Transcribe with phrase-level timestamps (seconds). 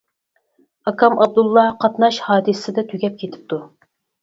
[0.91, 3.63] ئاكام ئابدۇللا قاتناش ھادىسىسىدە تۈگەپ كېتىپتۇ.